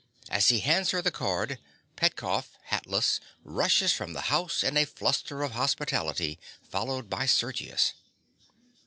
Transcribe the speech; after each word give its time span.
As 0.29 0.49
he 0.49 0.61
hands 0.61 0.89
her 0.89 1.01
the 1.03 1.11
card, 1.11 1.59
Petkoff, 1.95 2.57
hatless, 2.71 3.19
rushes 3.43 3.93
from 3.93 4.13
the 4.13 4.33
house 4.33 4.63
in 4.63 4.75
a 4.75 4.85
fluster 4.85 5.43
of 5.43 5.51
hospitality, 5.51 6.39
followed 6.67 7.07
by 7.07 7.27
Sergius. 7.27 7.93